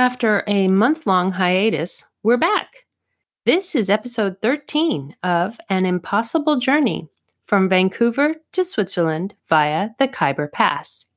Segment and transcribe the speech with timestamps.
[0.00, 2.86] After a month long hiatus, we're back.
[3.44, 7.10] This is episode 13 of An Impossible Journey
[7.44, 11.10] from Vancouver to Switzerland via the Khyber Pass.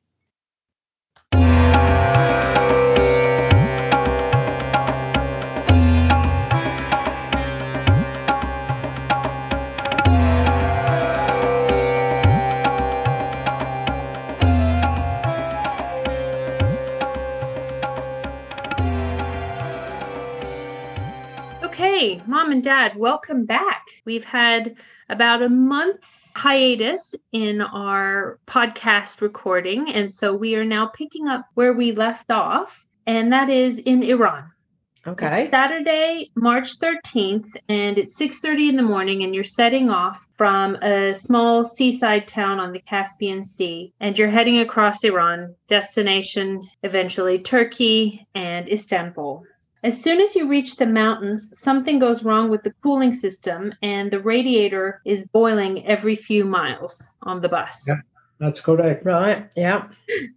[22.28, 23.86] Mom and dad, welcome back.
[24.06, 24.76] We've had
[25.10, 29.92] about a month's hiatus in our podcast recording.
[29.92, 34.04] And so we are now picking up where we left off, and that is in
[34.04, 34.50] Iran.
[35.06, 35.44] Okay.
[35.44, 40.76] It's Saturday, March 13th, and it's 6:30 in the morning, and you're setting off from
[40.78, 47.38] a small seaside town on the Caspian Sea, and you're heading across Iran, destination eventually
[47.38, 49.44] Turkey and Istanbul.
[49.84, 54.10] As soon as you reach the mountains, something goes wrong with the cooling system, and
[54.12, 57.84] the radiator is boiling every few miles on the bus.
[57.88, 57.98] Yeah.
[58.40, 59.06] That's correct.
[59.06, 59.48] Right.
[59.56, 59.88] Yeah.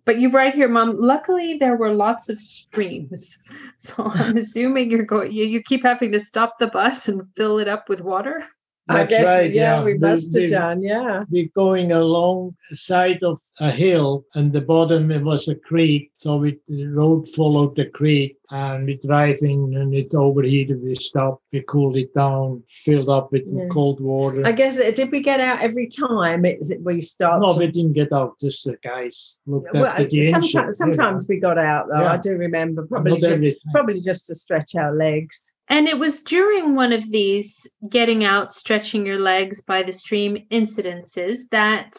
[0.04, 0.96] But you write here, Mom.
[1.00, 3.38] Luckily, there were lots of streams,
[3.78, 5.32] so I'm assuming you're going.
[5.32, 8.44] You, you keep having to stop the bus and fill it up with water.
[8.88, 9.82] I That's guess, right, yeah, yeah.
[9.84, 10.82] we We- must have done.
[10.82, 11.24] Yeah.
[11.30, 16.12] We're going along the side of a hill, and the bottom it was a creek.
[16.18, 20.82] So we the road followed the creek, and we're driving, and it overheated.
[20.82, 23.66] We stopped, we cooled it down, filled up with Yeah.
[23.72, 24.46] cold water.
[24.46, 26.44] I guess uh, did we get out every time?
[26.44, 27.42] Is it we stopped?
[27.42, 28.38] no, we didn't get out.
[28.40, 30.42] Just the guys looked well, after the engine.
[30.42, 32.06] sometimes, sometimes we got out though.
[32.06, 35.52] I do remember probably just, every probably just to stretch our legs.
[35.68, 40.46] And it was during one of these getting out, stretching your legs by the stream
[40.52, 41.96] incidences that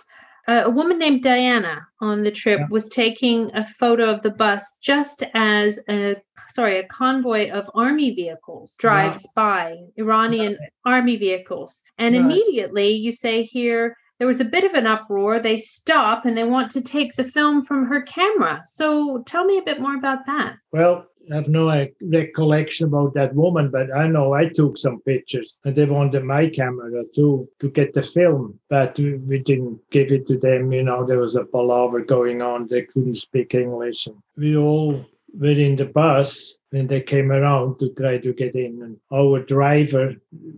[0.47, 2.67] a woman named Diana on the trip Yeah.
[2.69, 6.15] was taking a photo of the bus just as a
[6.49, 12.21] sorry a convoy of army vehicles drives by Iranian army vehicles, and Right.
[12.23, 13.95] immediately you say here.
[14.19, 15.39] There was a bit of an uproar.
[15.39, 18.63] They stop and they want to take the film from her camera.
[18.65, 20.55] So tell me a bit more about that.
[20.71, 25.59] Well, have no uh, recollection about that woman, but I know I took some pictures
[25.65, 30.27] and they wanted my camera too to get the film, but we, didn't give it
[30.27, 30.71] to them.
[30.71, 32.67] You know, there was a palaver going on.
[32.67, 34.07] They couldn't speak English.
[34.07, 38.55] And we all were in the bus when they came around to try to get
[38.55, 38.81] in.
[38.81, 40.15] And our driver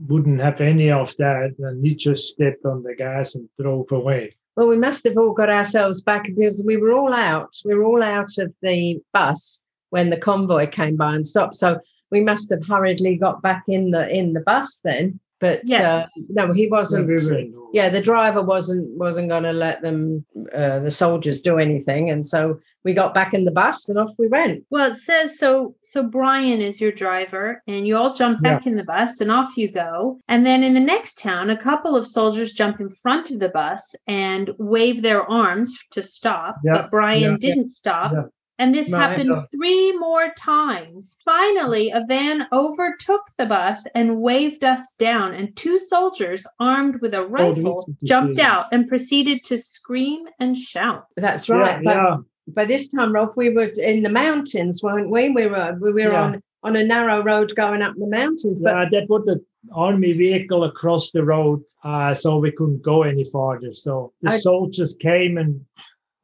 [0.08, 1.56] wouldn't have any of that.
[1.60, 4.36] And he just stepped on the gas and drove away.
[4.56, 7.56] Well, we must have all got ourselves back because we were all out.
[7.64, 11.56] We were all out of the bus when the convoy came by and stopped.
[11.56, 11.80] So
[12.12, 15.20] we must have hurriedly got back in the in the bus then.
[15.40, 15.82] But Yes.
[15.82, 17.08] uh, no, he wasn't.
[17.08, 20.90] We were in all- yeah the driver wasn't wasn't going to let them uh, the
[20.90, 24.66] soldiers do anything and so we got back in the bus and off we went
[24.72, 25.76] Well, it says so.
[25.84, 29.56] So Brian is your driver, and you all jump back in the bus, and off
[29.58, 30.18] you go.
[30.28, 33.50] And then in the next town, a couple of soldiers jump in front of the
[33.50, 36.56] bus and wave their arms to stop.
[36.64, 38.12] Yeah, but Brian yeah, didn't stop.
[38.60, 38.66] Yeah.
[38.66, 39.00] And this Right.
[39.02, 39.44] happened Yeah.
[39.52, 41.18] three more times.
[41.26, 47.14] Finally, a van overtook the bus and waved us down, and two soldiers armed with
[47.14, 51.06] a rifle did you jumped out and proceeded to scream and shout.
[51.18, 52.18] that's Yeah, right but yeah.
[52.48, 56.00] by this time rob we were in the mountains weren't we we were we were
[56.02, 56.24] Yeah.
[56.24, 59.42] on on a narrow road going up the mountains but Yeah, they put the
[59.74, 63.74] army vehicle across the road, uh, so we couldn't go any farther.
[63.74, 65.62] So the I- soldiers came and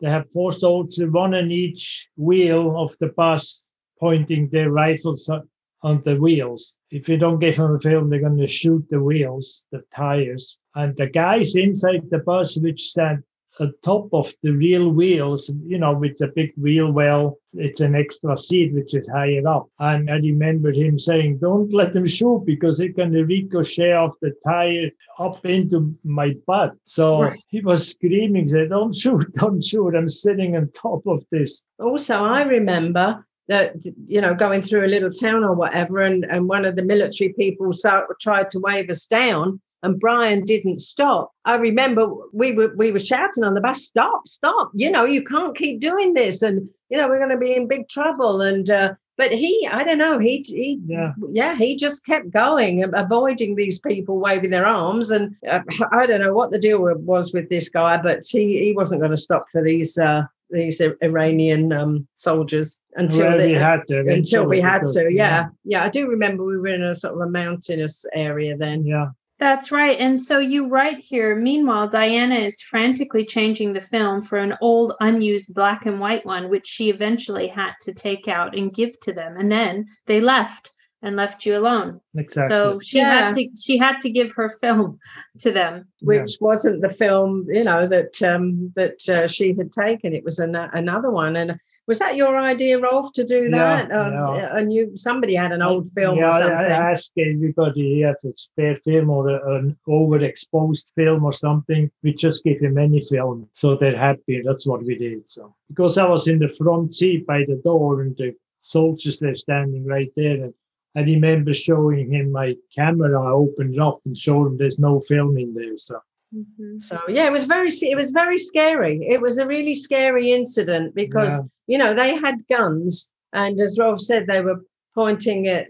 [0.01, 3.67] they have four soldiers, one on each wheel of the bus,
[3.99, 5.47] pointing their rifles on-
[5.81, 6.77] on the wheels.
[6.91, 10.59] If you don't give them a film, they're going to shoot the wheels, the tires.
[10.75, 13.23] And the guys inside the bus, which stand
[13.59, 17.95] at top of the real wheels, you know, with the big wheel well, it's an
[17.95, 19.67] extra seat which is higher up.
[19.79, 24.33] And I remember him saying, Don't let them shoot because it can ricochet off the
[24.47, 24.89] tire
[25.19, 26.73] up into my butt.
[26.85, 27.43] So Right.
[27.47, 29.95] he was screaming, said, Don't shoot, don't shoot.
[29.95, 31.63] I'm sitting on top of this.
[31.79, 33.73] also i remember that
[34.07, 37.33] you know going through a little town or whatever and and one of the military
[37.33, 41.31] people so, tried to wave us down and Brian didn't stop.
[41.45, 44.27] I remember we were we were shouting on the bus, "Stop!
[44.27, 44.71] Stop!
[44.73, 47.67] You know you can't keep doing this, and you know we're going to be in
[47.67, 51.13] big trouble." And uh, but he, I don't know, he he Yeah.
[51.31, 55.61] yeah he just kept going, avoiding these people waving their arms, and uh,
[55.91, 59.11] I don't know what the deal was with this guy, but he he wasn't going
[59.15, 59.97] to stop for these.
[59.97, 64.93] Uh, these Iranian um, soldiers until Well, they, we had to until we had because-
[64.93, 65.11] to.
[65.11, 65.83] Yeah, yeah.
[65.83, 68.85] I do remember we were in a sort of a mountainous area then.
[68.85, 69.07] Yeah.
[69.37, 69.99] That's right.
[69.99, 74.93] And so you write here, meanwhile, Diana is frantically changing the film for an old,
[75.01, 79.11] unused black and white one, which she eventually had to take out and give to
[79.11, 79.35] them.
[79.37, 80.71] And then they left
[81.01, 81.99] and left you alone.
[82.15, 82.55] Exactly.
[82.55, 83.25] So she Yeah.
[83.27, 84.99] had to she had to give her film
[85.39, 85.87] to them.
[86.01, 90.13] which wasn't the film, you know, that um, that uh, she had taken.
[90.13, 91.35] It was an, another one.
[91.35, 93.91] And was that your idea, Rolf, to do that?
[93.91, 94.57] Um, yeah.
[94.57, 96.57] And you, somebody had an old film yeah, or I- something.
[96.57, 101.91] I asked everybody here to spare film or a, an overexposed film or something.
[102.01, 104.41] We just gave him any film, so they're happy.
[104.43, 105.29] That's what we did.
[105.29, 109.35] So because I was in the front seat by the door and the soldiers were
[109.35, 110.53] standing right there, and
[110.95, 113.21] I remember showing him my camera.
[113.21, 115.77] I opened it up and showed him there's no film in there.
[115.77, 115.99] So
[116.35, 116.79] Mm-hmm.
[116.79, 118.99] So yeah, it was very it was very scary.
[119.09, 121.43] It was a really scary incident because Yeah.
[121.67, 124.61] you know they had guns, and as Rolf said, they were
[124.93, 125.67] pointing at.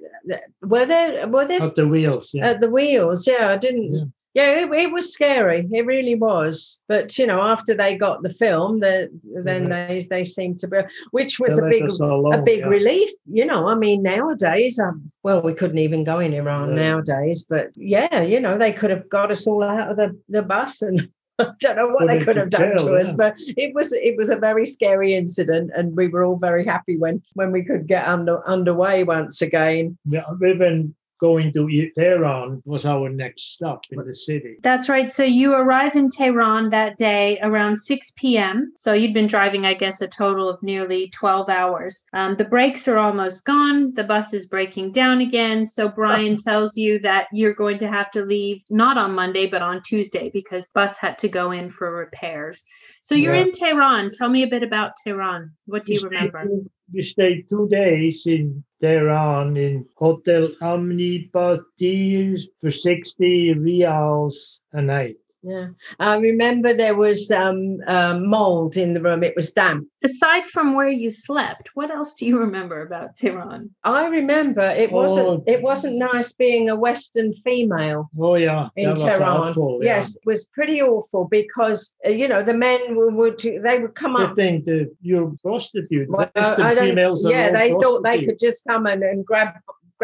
[0.62, 2.50] Were there were there at the wheels, yeah.
[2.50, 3.28] at the wheels?
[3.28, 3.94] Yeah, I didn't.
[3.94, 4.06] Yeah.
[4.36, 5.66] Yeah, it, it was scary.
[5.72, 6.82] It really was.
[6.90, 9.10] But you know, after they got the film, the,
[9.44, 10.80] then they they seemed to be,
[11.12, 12.66] which was a big a big yeah.
[12.66, 13.10] relief.
[13.32, 16.84] You know, I mean, nowadays, um, well, we couldn't even go in Iran Yeah.
[16.84, 20.42] nowadays, but yeah, you know, they could have got us all out of the, the
[20.42, 21.10] bus and
[21.40, 23.94] I don't know what Put they could have done jail, to us, but it was
[23.94, 27.64] it was a very scary incident, and we were all very happy when when we
[27.64, 29.98] could get under underway once again.
[30.06, 34.58] We've been going to Tehran was our next stop in the city.
[34.62, 35.12] That's right.
[35.12, 38.74] So you arrive in Tehran that day around 6 p.m.
[38.78, 42.04] So you'd been driving, I guess, a total of nearly 12 hours.
[42.14, 43.94] Um, the brakes are almost gone.
[43.94, 45.66] The bus is breaking down again.
[45.66, 49.62] So Brian tells you that you're going to have to leave not on Monday, but
[49.62, 52.64] on Tuesday because bus had to go in for repairs.
[53.04, 53.42] So you're Yeah.
[53.44, 54.12] in Tehran.
[54.12, 55.52] Tell me a bit about Tehran.
[55.66, 56.44] What do you We stayed remember?
[56.46, 65.18] two- We stayed two days in Tehran in Hotel Amnipati for 60 rials a night.
[65.47, 65.68] Yeah,
[66.00, 69.24] I remember there was um, um, mold in the room.
[69.24, 69.88] It was damp.
[70.03, 73.69] Aside from where you slept, what else do you remember about Tehran?
[73.83, 75.44] I remember it wasn't Oh.
[75.45, 78.69] it wasn't nice being a Western female Oh, yeah.
[78.75, 79.27] in that was Tehran.
[79.38, 79.80] awful.
[79.83, 79.97] yeah.
[79.97, 83.94] Yes, it was pretty awful because uh, you know the men would, would they would
[83.95, 84.36] come I up.
[84.36, 86.09] think that you're prostitute.
[86.09, 89.50] Well, Western females yeah, all they thought they could just come in and grab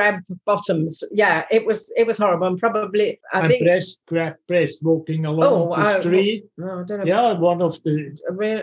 [0.01, 1.03] grab bottoms.
[1.11, 2.47] Yeah, it was it was horrible.
[2.47, 6.45] And probably I and think breast, grab breast walking along Oh, the I- street.
[6.59, 7.05] oh, I don't know.
[7.05, 8.17] Yeah, one of the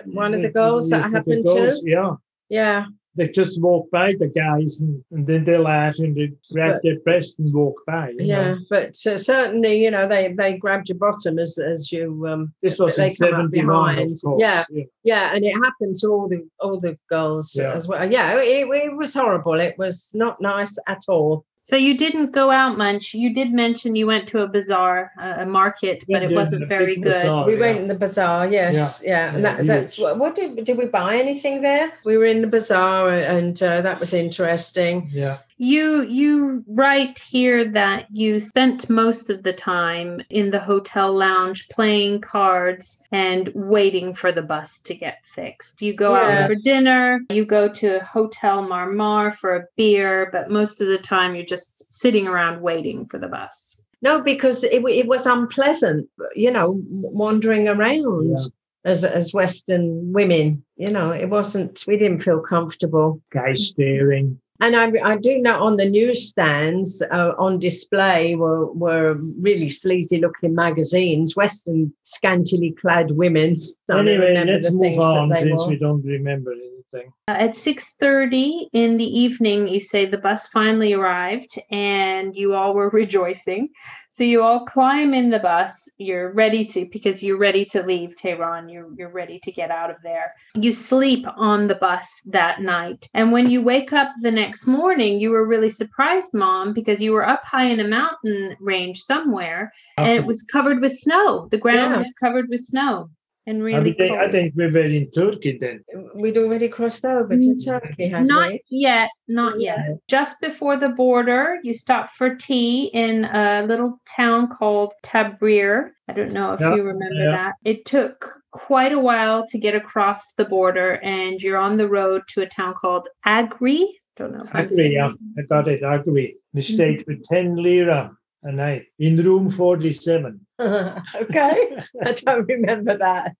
[0.06, 1.80] One of the girls that happened to.
[1.84, 2.14] Yeah,
[2.48, 2.86] Yeah,
[3.18, 6.82] they just walk by the guys and, and then they laugh and they grab But-
[6.84, 8.10] their breast and walk by.
[8.10, 8.42] you yeah.
[8.52, 8.58] know.
[8.70, 12.78] But uh, certainly, you know, they they grabbed your bottom as as you um This
[12.78, 13.10] was in
[13.50, 14.10] behind.
[14.12, 14.40] of course.
[14.40, 14.64] Yeah.
[15.02, 17.74] yeah, and it happened to all the all the girls Yeah.
[17.74, 18.10] as well.
[18.10, 19.60] Yeah, it, it was horrible.
[19.60, 21.44] It was not nice at all.
[21.68, 23.12] So you didn't go out much.
[23.12, 26.96] You did mention you went to a bazaar, a a market, but it wasn't very
[26.96, 27.12] good.
[27.12, 27.44] bazaar.
[27.44, 27.60] we yeah.
[27.60, 30.86] went in the bazaar, yes, yeah, and Yeah, that, that's what, what did did we
[30.86, 31.92] buy anything there?
[32.06, 35.10] We were in the bazaar, and uh, that was interesting.
[35.12, 41.12] Yeah, You you write here that you spent most of the time in the hotel
[41.12, 45.82] lounge playing cards and waiting for the bus to get fixed.
[45.82, 46.44] You go Yeah.
[46.44, 50.98] out for dinner, you go to Hotel Marmar for a beer, but most of the
[50.98, 53.80] time you're just sitting around waiting for the bus.
[54.00, 58.44] No, because it, it was unpleasant, you know, wandering around Yeah.
[58.84, 60.62] as as Western women.
[60.76, 61.84] You know, it wasn't.
[61.88, 63.20] We didn't feel comfortable.
[63.32, 64.38] guys staring.
[64.60, 70.18] And I, I do know on the newsstands uh, on display were, were really sleazy
[70.18, 73.56] looking magazines, Western scantily clad women.
[73.90, 76.67] I Anyway, remember let's the move on since we don't remember anything.
[76.94, 82.74] Uh, at 6:30 in the evening, you say the bus finally arrived and you all
[82.74, 83.68] were rejoicing.
[84.10, 85.88] So you all climb in the bus.
[85.98, 88.68] You're ready to because you're ready to leave Tehran.
[88.68, 90.32] You're you're ready to get out of there.
[90.54, 93.06] You sleep on the bus that night.
[93.14, 97.12] And when you wake up the next morning, you were really surprised, mom, because you
[97.12, 101.48] were up high in a mountain range somewhere and it was covered with snow.
[101.50, 101.98] The ground Yeah.
[101.98, 103.10] was covered with snow
[103.48, 105.82] and I, really think, I think we were in Turkey then.
[106.14, 108.62] We'd already crossed over to Mm, Turkey, had Not we?
[108.68, 109.78] yet, not yet.
[110.06, 115.90] Just before the border, you stop for tea in a little town called Tabriz.
[116.08, 117.30] I don't know if Yeah, you remember yeah.
[117.30, 117.52] that.
[117.64, 122.22] It took quite a while to get across the border, and you're on the road
[122.28, 123.98] to a town called Agri.
[124.16, 124.44] Don't know.
[124.44, 125.12] If I I'm agree, yeah.
[125.38, 126.36] I got it, I agree.
[126.52, 128.10] We stayed for 10 lira
[128.42, 130.40] a night in room 47.
[130.60, 130.96] okay,
[132.04, 133.34] I don't remember that.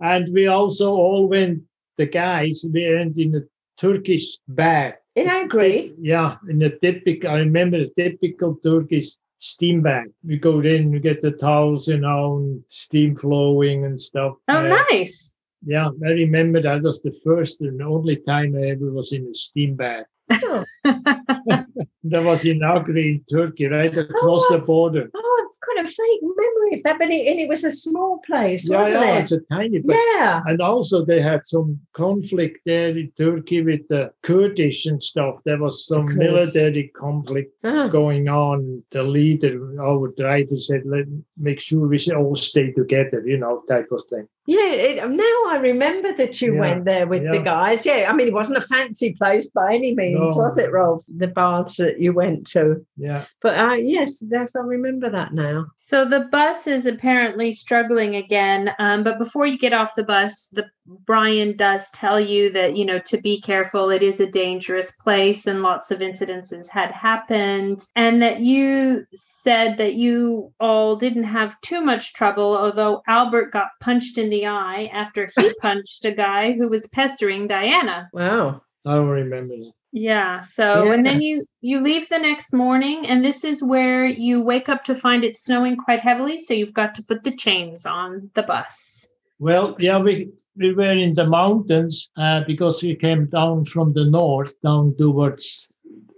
[0.00, 1.62] And we also all went,
[1.96, 3.40] the guys, we went in a
[3.78, 4.94] Turkish bag.
[5.14, 10.12] In Agri, Yeah, in a typical, I remember a typical Turkish steam bank.
[10.26, 14.34] We go in, we get the towels, you know, and steam flowing and stuff.
[14.48, 15.30] Oh, Uh, nice.
[15.64, 19.34] Yeah, I remember that was the first and only time I ever was in a
[19.34, 20.06] steam bath.
[20.30, 20.64] Oh,
[22.06, 25.10] That was in Agri in Turkey, right across the border.
[25.14, 28.20] oh, I've got a fake memory of that, but it, and it was a small
[28.26, 29.22] place, Yeah, wasn't yeah, it?
[29.22, 29.98] it's a tiny place.
[30.14, 30.42] Yeah.
[30.46, 35.36] And also, they had some conflict there in Turkey with the Kurdish and stuff.
[35.46, 38.82] There was some military conflict Ah, going on.
[38.90, 41.06] The leader, our driver, said, "Let
[41.38, 44.28] make sure we all stay together," you know, type of thing.
[44.46, 44.66] Yeah.
[44.66, 47.84] It, now I remember that you Yeah, went there with the guys.
[47.86, 48.08] Yeah.
[48.10, 50.42] I mean, it wasn't a fancy place by any means, No.
[50.42, 51.04] was it, Rolf?
[51.16, 52.84] The baths that you went to.
[52.96, 55.66] Yeah, But uh, yes, yes, I remember that now.
[55.78, 58.70] So the bus is apparently struggling again.
[58.78, 60.66] Um, but before you get off the bus, the
[61.06, 63.88] Brian does tell you that you know to be careful.
[63.88, 67.80] It is a dangerous place, and lots of incidences had happened.
[67.96, 73.68] And that you said that you all didn't have too much trouble, although Albert got
[73.80, 78.10] punched in the eye after he punched a guy who was pestering Diana.
[78.12, 78.62] Wow.
[78.86, 79.72] I don't remember that.
[79.92, 80.40] Yeah.
[80.40, 84.68] So and then you you leave the next morning, and this is where you wake
[84.68, 86.40] up to find it snowing quite heavily.
[86.40, 89.06] So you've got to put the chains on the bus.
[89.38, 94.04] Well, yeah, we we were in the mountains uh, because we came down from the
[94.04, 95.68] north down towards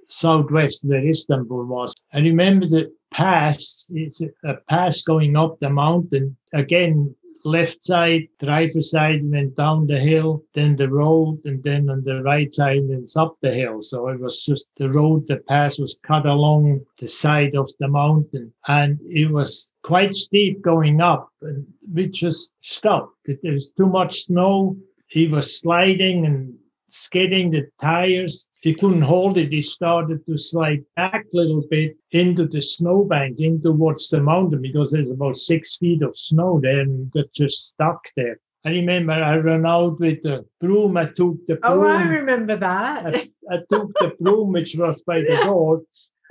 [0.09, 1.95] southwest where Istanbul was.
[2.15, 3.87] I remember the pass.
[3.91, 7.15] It's a pass going up the mountain again.
[7.47, 12.03] Left side, driver side, and then down the hill, then the road, and then on
[12.03, 13.81] the right side, and it's up the hill.
[13.83, 17.87] So it was just the road, the pass was cut along the side of the
[17.87, 21.29] mountain, and it was quite steep going up.
[21.41, 23.15] And we just stopped.
[23.27, 24.77] There was too much snow.
[25.07, 26.55] He was sliding and
[26.97, 28.49] skidding the tires.
[28.61, 29.53] He couldn't hold it.
[29.53, 34.63] He started to slide back a little bit into the snowbank, in towards the mountain,
[34.63, 38.39] because there's about six feet of snow there and got just stuck there.
[38.65, 40.97] I remember I ran out with the broom.
[40.97, 41.79] I took the broom.
[41.81, 43.07] Oh, I remember that.
[43.07, 45.83] I, I took the broom, which was by the door.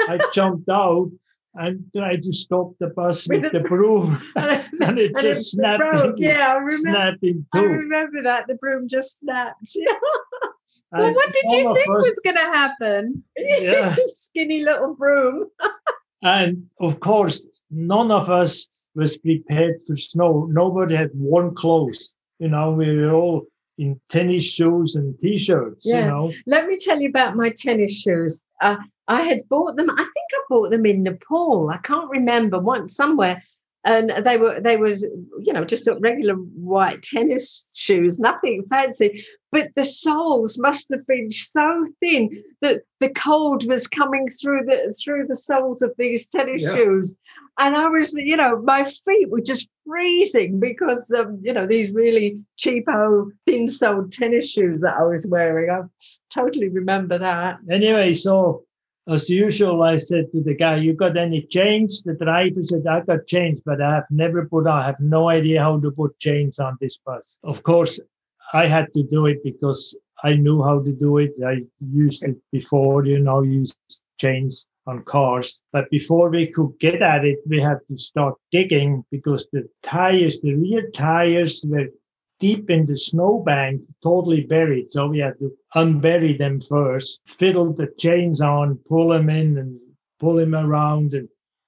[0.02, 1.10] I jumped out
[1.58, 5.52] and tried to stop the bus with, With the the- broom, and and it just
[5.52, 5.80] snapped.
[5.80, 6.18] broke.
[6.18, 6.78] in- Yeah, I remember.
[6.80, 9.78] snapped in I remember that the broom just snapped.
[11.02, 13.24] Well, what did you think us- was going to happen?
[13.38, 13.96] Yeah.
[14.06, 15.48] Skinny little broom.
[16.24, 20.48] And of course, none of us was prepared for snow.
[20.52, 22.16] Nobody had warm clothes.
[22.40, 23.46] You know, we were all
[23.78, 25.86] in tennis shoes and t-shirts.
[25.86, 26.00] Yeah.
[26.06, 28.44] You know, Let me tell you about my tennis shoes.
[28.62, 29.90] Uh, I had bought them.
[29.90, 31.70] I think I bought them in Nepal.
[31.70, 33.44] I can't remember one somewhere,
[33.86, 35.04] and they were they was
[35.44, 39.25] you know just sort of regular white tennis shoes, nothing fancy.
[39.51, 44.94] But the soles must have been so thin that the cold was coming through the
[45.01, 46.75] through the soles of these tennis Yeah.
[46.75, 47.15] shoes,
[47.58, 51.94] and I was you know my feet were just freezing because of you know these
[51.94, 55.70] really cheapo thin soled tennis shoes that I was wearing.
[55.70, 55.84] I
[56.34, 57.60] totally remember that.
[57.72, 58.65] anyway, so
[59.08, 63.02] as usual, I said to the guy, "You got any change?" The driver said, "I
[63.02, 64.68] got change, but I have never put.
[64.68, 68.00] I have no idea how to put chains on this bus." Of course,
[68.54, 71.34] I had to do it because I knew how to do it.
[71.46, 73.78] I used it before, you know, used
[74.18, 75.62] chains on cars.
[75.72, 80.42] But before we could get at it, we had to start digging because the tires,
[80.42, 81.90] the rear tires were
[82.46, 84.92] deep in the snowbank, totally buried.
[84.92, 89.80] So we had to unbury them first, fiddle the chains on, pull them in and
[90.20, 91.14] pull them around.
[91.16, 91.28] And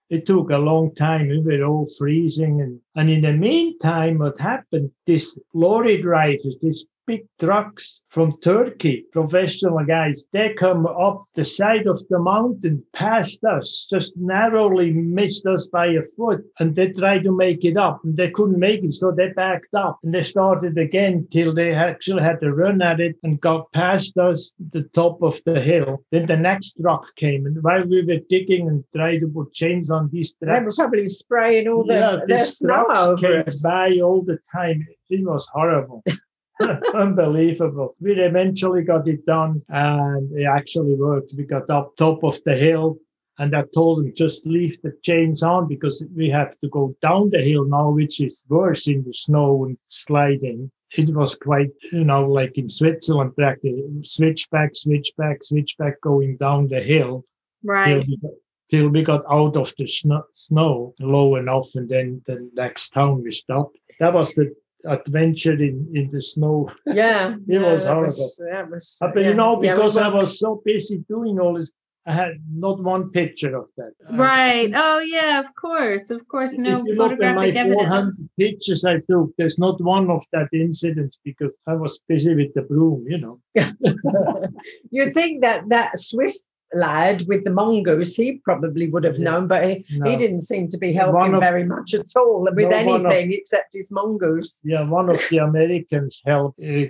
[0.09, 1.29] it took a long time.
[1.29, 2.61] We were all freezing.
[2.61, 9.05] And, and in the meantime, what happened, these lorry drivers, these big trucks from Turkey,
[9.13, 15.45] professional guys, they come up the side of the mountain past us, just narrowly missed
[15.45, 16.43] us by a foot.
[16.59, 18.93] And they tried to make it up and they couldn't make it.
[18.93, 22.99] So they backed up and they started again till they actually had to run at
[22.99, 26.03] it and got past us, the top of the hill.
[26.11, 27.45] Then the next truck came.
[27.45, 30.71] And while we were digging and trying to put chains on these trucks, They were
[30.75, 33.61] probably spraying all the, yeah, these snow trucks came us.
[33.63, 34.85] by all the time.
[35.09, 36.03] It was horrible.
[36.93, 37.95] Unbelievable.
[37.99, 41.33] We eventually got it done and it actually worked.
[41.37, 42.97] We got up top of the hill
[43.39, 47.29] and I told him just leave the chains on because we have to go down
[47.29, 50.71] the hill now, which is worse in the snow and sliding.
[50.97, 56.81] It was quite, you know, like in Switzerland, practically switchback, switchback, switchback going down the
[56.81, 57.23] hill
[57.63, 58.07] till Right.
[58.07, 58.19] we,
[58.69, 63.23] till we got out of the snow, snow low enough, and then the next town
[63.23, 63.77] we stopped.
[63.99, 64.53] That was the
[64.85, 66.69] adventure in, in the snow.
[66.85, 68.29] Yeah, It was that horrible.
[68.51, 69.29] that was, but yeah.
[69.29, 71.71] you know, Yeah, because I was so busy doing all this,
[72.05, 73.91] I had not one picture of that.
[74.11, 74.71] Right.
[74.73, 76.09] Oh yeah, of course.
[76.09, 76.53] Of course.
[76.53, 78.21] No if you look at my photographic 400 evidence.
[78.39, 82.61] pictures I took, there's not one of that incident because I was busy with the
[82.61, 83.41] broom, you know.
[84.89, 89.25] you think that that Swiss lad with the mongoose, he probably would have Yeah.
[89.31, 90.09] known, but he, No.
[90.09, 93.11] he didn't seem to be helping of- very much at all with No, one of-
[93.11, 94.59] anything except his mongoose.
[94.65, 96.85] Yeah, one of the Americans helped uh,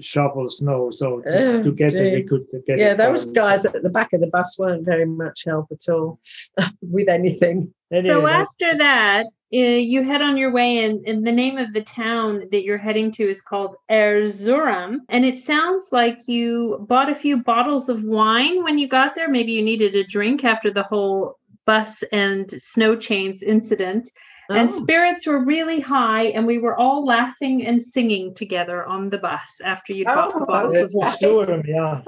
[0.00, 2.24] shovel snow, so t- Oh, together we dear.
[2.24, 3.34] could get Yeah, it those done.
[3.34, 6.18] guys at the back of the bus weren't very much help at all
[6.82, 7.72] with anything.
[7.92, 11.72] Anyway, So after that, Eh, you head on your way, and, and the name of
[11.72, 14.98] the town that you're heading to is called Erzurum.
[15.08, 19.28] And it sounds like you bought a few bottles of wine when you got there.
[19.28, 24.10] Maybe you needed a drink after the whole bus and snow chains incident.
[24.50, 24.54] Oh.
[24.56, 29.18] And spirits were really high, and we were all laughing and singing together on the
[29.18, 31.12] bus after you bought the Oh, bottles of for wine.
[31.12, 32.00] Sturm, yeah.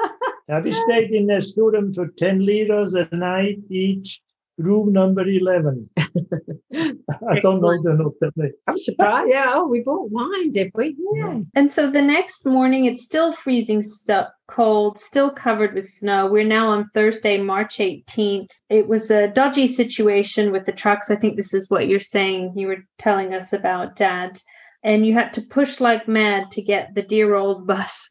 [0.48, 0.60] yeah.
[0.60, 4.20] We stayed in a Sturm for 10 liters a night each,
[4.58, 5.90] room number 11.
[5.96, 8.50] I don't know the number.
[8.66, 9.30] I'm surprised.
[9.30, 9.46] Yeah.
[9.48, 10.96] Oh, we bought wine, did we?
[11.14, 11.40] Yeah.
[11.54, 16.26] And so the next morning, it's still freezing stu- cold, still covered with snow.
[16.26, 18.50] We're now on Thursday, March 18th.
[18.70, 21.10] It was a dodgy situation with the trucks.
[21.10, 22.54] I think this is what you're saying.
[22.56, 24.38] You were telling us about, Dad.
[24.82, 28.10] And you had to push like mad to get the dear old bus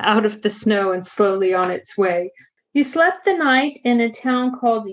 [0.00, 2.30] out of the snow and slowly on its way.
[2.72, 4.88] You slept the night in a town called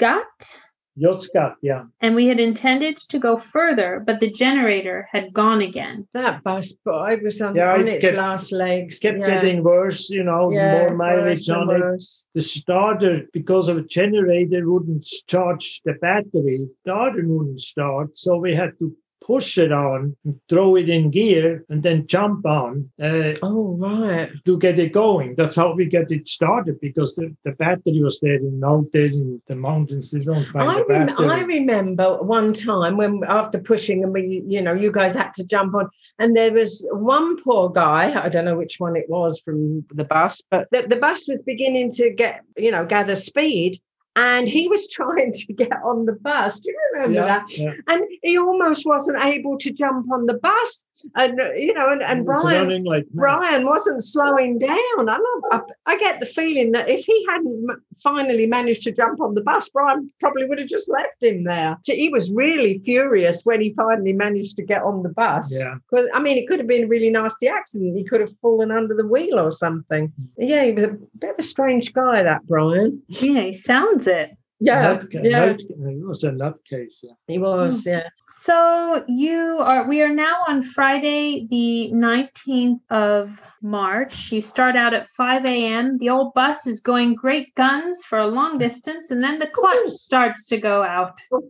[0.00, 0.60] Yozgat.
[0.96, 1.82] Jotskap, yeah.
[2.00, 6.06] And we had intended to go further, but the generator had gone again.
[6.14, 9.00] That bus boy was on, Yeah, on it its kept- last legs.
[9.00, 9.26] Kept yeah.
[9.42, 12.04] getting worse, you know, yeah, more mileage on it.
[12.34, 16.58] The starter, because of a generator, wouldn't charge the battery.
[16.58, 20.16] The Starter wouldn't start, so we had to push it on,
[20.48, 24.30] throw it in gear, and then jump on uh, Oh, right.
[24.44, 25.34] to get it going.
[25.36, 29.06] That's how we get it started because the, the battery was there and out there
[29.06, 30.10] in the mountains.
[30.10, 31.16] They don't find I, rem-.
[31.18, 35.44] I remember one time when after pushing and we you know you guys had to
[35.44, 35.88] jump on
[36.18, 40.04] and there was one poor guy i don't know which one it was from the
[40.04, 43.80] bus but the, the bus was beginning to get you know gather speed
[44.16, 46.60] and he was trying to get on the bus.
[46.60, 47.58] Do you remember yeah, that?
[47.58, 47.74] yeah.
[47.88, 52.02] and he almost wasn't able to jump on the bus and uh, you know and,
[52.02, 53.06] and brian running like.
[53.12, 55.08] Brian wasn't slowing down.
[55.08, 59.20] I, know, I, I get the feeling that if he hadn't finally managed to jump
[59.20, 61.76] on the bus, Brian probably would have just left him there.
[61.84, 65.54] So he was really furious when he finally managed to get on the bus.
[65.56, 67.96] Yeah, Because I mean, it could have been a really nasty accident.
[67.96, 70.12] He could have fallen under the wheel or something.
[70.36, 73.02] Yeah, he was a bit of a strange guy, that Brian.
[73.08, 74.30] Yeah, he sounds it.
[74.64, 77.02] Yeah, Nut- yeah, nut- it was a nutcase.
[77.02, 77.12] Yeah.
[77.26, 77.84] he was.
[77.84, 77.90] Hmm.
[77.90, 78.08] Yeah.
[78.28, 83.30] So you are we are now on Friday, the 19th of
[83.62, 84.32] March.
[84.32, 85.98] You start out at 5 a.m.
[85.98, 89.90] The old bus is going great guns for a long distance, and then the clutch
[89.90, 91.18] starts to go out.
[91.32, 91.46] Oh,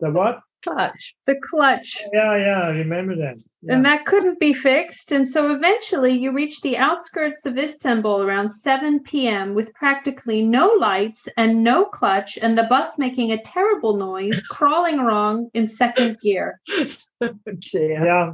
[0.00, 0.40] the what?
[0.66, 1.14] Clutch.
[1.26, 1.96] The clutch.
[2.04, 3.38] Oh, yeah, yeah, I remember that.
[3.62, 3.74] Yeah.
[3.74, 5.12] And that couldn't be fixed.
[5.12, 9.54] And so eventually you reach the outskirts of Istanbul around 7 p.m.
[9.54, 14.98] with practically no lights and no clutch, and the bus making a terrible noise, crawling
[14.98, 16.60] along in second gear.
[16.70, 16.88] Oh.
[17.72, 18.32] Yeah,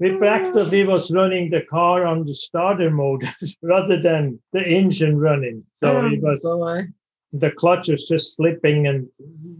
[0.00, 0.18] we oh.
[0.18, 3.22] practically was running the car on the starter mode
[3.62, 5.64] rather than the engine running.
[5.76, 6.88] So Oh, it was boy.
[7.32, 9.08] The clutch was just slipping and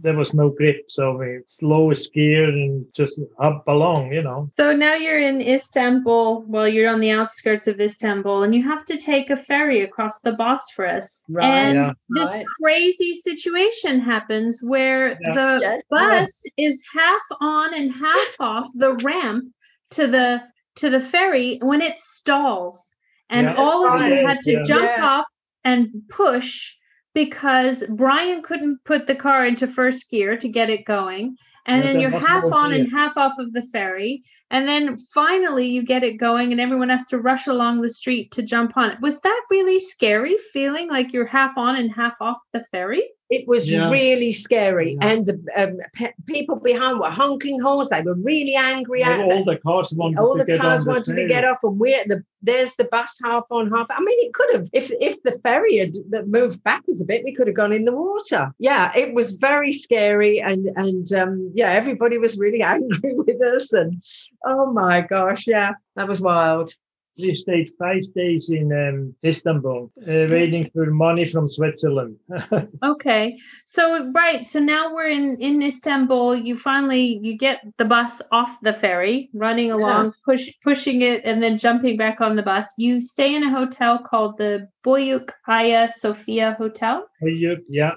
[0.01, 0.89] there was no grip.
[0.89, 4.51] So we lowest gear and just up along, you know.
[4.57, 6.43] So now you're in Istanbul.
[6.47, 10.19] Well, you're on the outskirts of Istanbul, and you have to take a ferry across
[10.21, 11.21] the Bosphorus.
[11.29, 11.93] Right, and yeah.
[12.09, 12.45] this right.
[12.61, 15.33] crazy situation happens where Yeah.
[15.33, 19.45] the Yeah, bus is half on and half off the ramp
[19.91, 20.41] to the
[20.75, 22.95] to the ferry when it stalls,
[23.29, 23.55] and Yeah.
[23.55, 24.63] all of you had to yeah.
[24.63, 25.05] jump Yeah.
[25.05, 25.25] off
[25.63, 26.73] and push
[27.13, 31.35] because Brian couldn't put the car into first gear to get it going.
[31.67, 34.23] And then you're half on and half off of the ferry.
[34.49, 38.31] And then finally you get it going and everyone has to rush along the street
[38.31, 38.99] to jump on it.
[39.01, 43.07] Was that really scary feeling like you're half on and half off the ferry?
[43.31, 43.89] It was Yeah.
[43.89, 45.07] really scary, Yeah.
[45.11, 47.89] and um, pe- people behind were honking horns.
[47.89, 50.95] They were really angry at all the cars wanted all to the get cars on
[50.95, 53.87] the to get off, and we're the there's the bus half on half.
[53.89, 57.23] I mean, it could have if if the ferry had that moved backwards a bit,
[57.23, 58.51] we could have gone in the water.
[58.59, 63.71] Yeah, it was very scary, and and um, yeah, everybody was really angry with us,
[63.71, 64.03] and
[64.45, 66.73] oh my gosh, yeah, that was wild.
[67.21, 72.17] We stayed five days in um, Istanbul, uh, waiting for money from Switzerland.
[72.83, 73.37] Okay.
[73.65, 76.35] So right, so now we're in in Istanbul.
[76.35, 81.41] You finally you get the bus off the ferry, running along, push pushing it and
[81.41, 82.65] then jumping back on the bus.
[82.77, 87.05] You stay in a hotel called the Boyuk Aya Sofia Hotel.
[87.23, 87.91] Boyuk, yeah.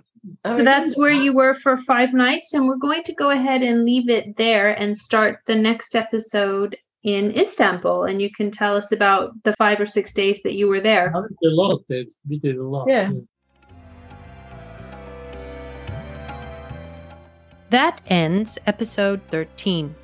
[0.46, 3.84] So that's where you were for 5 nights and we're going to go ahead and
[3.84, 8.90] leave it there and start the next episode in Istanbul and you can tell us
[8.90, 11.14] about the 5 or 6 days that you were there.
[11.14, 11.82] I did a lot.
[11.88, 12.08] Did.
[12.28, 12.88] We did a lot.
[12.88, 13.12] Yeah.
[17.70, 19.94] That ends episode 13.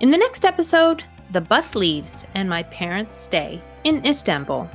[0.00, 4.68] In the next episode, the bus leaves and my parents stay in Istanbul.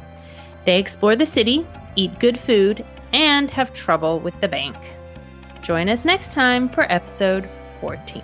[0.66, 4.78] They explore the city, eat good food, and have trouble with the bank.
[5.62, 7.50] Join us next time for episode
[7.82, 8.22] 14.